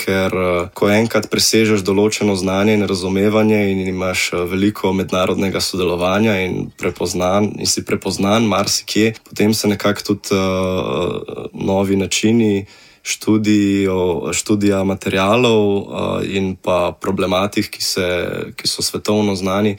Ker, 0.00 0.32
uh, 0.32 0.68
ko 0.72 0.88
enkrat 0.88 1.28
presežeš 1.28 1.82
določeno 1.84 2.32
znanje 2.40 2.78
in 2.78 2.86
razumevanje, 2.88 3.58
in 3.72 3.82
imaš 3.92 4.30
uh, 4.32 4.44
veliko 4.48 4.94
mednarodnega 4.96 5.60
sodelovanja, 5.60 6.38
in, 6.46 6.70
prepoznan, 6.80 7.50
in 7.60 7.68
si 7.68 7.84
prepoznan, 7.84 8.48
marsikje, 8.48 9.12
potem 9.28 9.52
se 9.54 9.68
nekako 9.68 10.06
tudi 10.12 10.38
uh, 10.38 11.50
novi 11.52 12.00
načini 12.00 12.64
študijo, 13.04 14.32
študija 14.36 14.80
materijalov 14.88 15.68
uh, 15.68 15.84
in 16.24 16.54
pa 16.56 16.96
problematik, 17.00 17.68
ki, 17.76 17.84
se, 17.84 18.08
ki 18.56 18.68
so 18.68 18.84
svetovno 18.84 19.36
znani, 19.36 19.76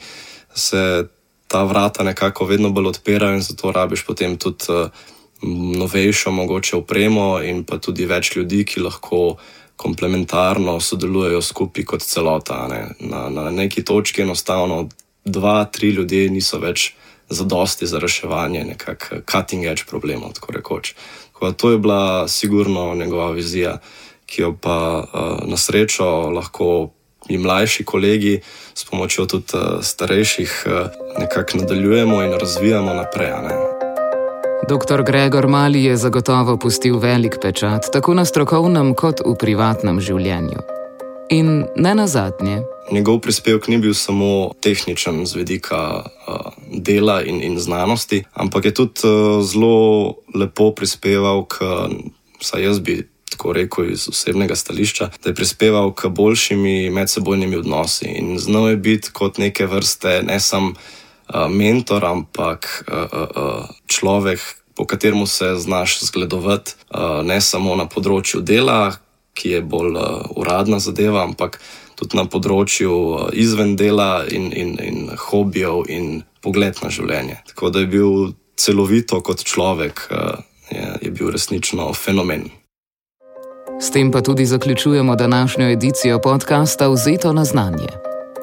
se 0.54 1.08
ta 1.52 1.62
vrata 1.68 2.04
nekako 2.04 2.48
vedno 2.48 2.70
bolj 2.72 2.86
odpirajo 2.94 3.36
in 3.36 3.44
zato 3.44 3.72
rabiš 3.72 4.06
potem 4.06 4.38
tudi 4.40 4.72
uh, 4.72 4.88
novejšo, 5.78 6.30
mogoče 6.30 6.76
opremo 6.76 7.42
in 7.42 7.64
pa 7.64 7.78
tudi 7.78 8.06
več 8.06 8.36
ljudi, 8.36 8.64
ki 8.64 8.80
lahko 8.80 9.36
komplementarno 9.76 10.78
sodelujejo 10.80 11.42
skupaj 11.42 11.84
kot 11.84 12.02
celota. 12.06 12.66
Ne. 12.70 12.82
Na, 13.00 13.28
na 13.28 13.50
neki 13.50 13.84
točki 13.84 14.22
enostavno 14.22 14.88
dva, 15.24 15.64
tri 15.64 15.90
ljudje 15.90 16.30
niso 16.30 16.58
več 16.62 16.92
zadosti 17.28 17.86
za 17.86 17.98
reševanje 17.98 18.64
nekakšnih 18.64 19.24
cutting 19.26 19.66
edge 19.66 19.84
problemov. 19.90 20.32
Tako 20.38 20.52
tako 21.32 21.52
to 21.52 21.70
je 21.70 21.78
bila 21.78 22.28
sigurno 22.28 22.94
njegova 22.94 23.30
vizija, 23.30 23.78
ki 24.26 24.42
jo 24.42 24.56
pa 24.60 25.04
uh, 25.04 25.48
na 25.48 25.56
srečo 25.56 26.30
lahko 26.30 26.90
mi 27.28 27.38
mlajši 27.38 27.84
kolegi 27.84 28.40
s 28.74 28.84
pomočjo 28.84 29.26
tudi 29.26 29.54
uh, 29.54 29.82
starejših 29.82 30.64
uh, 30.66 30.72
nekako 31.18 31.58
nadaljujemo 31.58 32.22
in 32.22 32.32
razvijamo 32.32 32.94
naprej. 32.94 33.30
Dr. 34.68 35.02
Gregor 35.02 35.46
Mali 35.46 35.84
je 35.84 35.96
zagotovo 35.96 36.56
pustil 36.56 36.98
velik 36.98 37.36
pečat 37.42 37.86
tako 37.92 38.14
na 38.14 38.24
strokovnem 38.24 38.94
kot 38.94 39.20
v 39.26 39.34
privatnem 39.34 40.00
življenju. 40.00 40.62
In 41.30 41.64
ne 41.76 41.94
na 41.94 42.06
zadnje. 42.06 42.60
Njegov 42.92 43.20
prispevek 43.24 43.68
ni 43.68 43.78
bil 43.78 43.94
samo 43.94 44.52
tehničen 44.60 45.26
z 45.26 45.34
vidika 45.34 46.04
uh, 46.04 46.52
dela 46.68 47.22
in, 47.22 47.42
in 47.42 47.58
znanosti, 47.58 48.24
ampak 48.34 48.64
je 48.64 48.74
tudi 48.74 49.06
uh, 49.08 49.40
zelo 49.42 50.14
lepo 50.34 50.70
prispeval 50.76 51.46
k, 51.48 51.64
vsaj 52.40 52.62
jaz 52.62 52.78
bi 52.80 53.11
tako 53.32 53.52
rekel 53.56 53.90
iz 53.90 54.06
osebnega 54.08 54.56
stališča, 54.56 55.10
da 55.22 55.30
je 55.30 55.34
prispeval 55.34 55.92
k 55.96 56.08
boljšimi 56.08 56.90
medsebojnimi 56.90 57.56
odnosi 57.56 58.06
in 58.06 58.38
znal 58.38 58.70
je 58.70 58.76
biti 58.76 59.12
kot 59.12 59.38
neke 59.38 59.66
vrste 59.66 60.20
ne 60.22 60.40
samo 60.40 60.72
uh, 60.72 61.48
mentor, 61.50 62.04
ampak 62.04 62.84
uh, 62.88 62.96
uh, 63.12 63.64
človek, 63.86 64.40
po 64.74 64.86
katerem 64.86 65.26
se 65.26 65.54
znaš 65.56 66.00
zgledovati, 66.00 66.72
uh, 66.94 67.24
ne 67.24 67.40
samo 67.40 67.76
na 67.76 67.86
področju 67.86 68.40
dela, 68.40 68.96
ki 69.34 69.56
je 69.56 69.62
bolj 69.64 69.96
uh, 69.96 70.04
uradna 70.36 70.78
zadeva, 70.80 71.24
ampak 71.24 71.60
tudi 71.96 72.16
na 72.16 72.26
področju 72.28 72.92
uh, 72.92 73.26
izven 73.32 73.76
dela 73.76 74.24
in, 74.28 74.50
in, 74.52 74.76
in 74.80 75.10
hobijev 75.28 75.88
in 75.88 76.22
pogled 76.44 76.80
na 76.82 76.90
življenje. 76.92 77.40
Tako 77.52 77.72
da 77.72 77.84
je 77.84 77.92
bil 77.92 78.32
celovito 78.56 79.20
kot 79.24 79.44
človek, 79.44 80.06
uh, 80.10 80.40
je, 80.72 80.88
je 81.08 81.14
bil 81.14 81.32
resnično 81.32 81.92
fenomen. 81.96 82.50
S 83.82 83.90
tem 83.90 84.10
pa 84.10 84.20
tudi 84.20 84.46
zaključujemo 84.46 85.16
današnjo 85.16 85.68
edicijo 85.68 86.18
podcasta 86.18 86.88
Vzeto 86.88 87.32
na 87.32 87.44
znanje. 87.44 87.88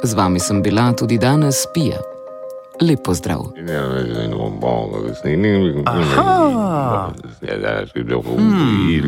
Z 0.04 0.14
vami 0.14 0.40
sem 0.40 0.62
bila 0.62 0.94
tudi 0.94 1.18
danes 1.18 1.56
Pija. 1.74 1.98
Lep 2.82 3.00
pozdrav. 3.06 3.40
Umil, 8.38 9.04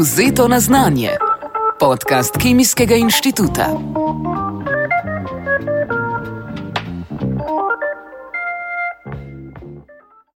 Vzeto 0.00 0.48
na 0.48 0.60
znanje. 0.60 1.10
Podcast 1.80 2.36
Kemijskega 2.42 2.94
inštituta. 2.94 3.66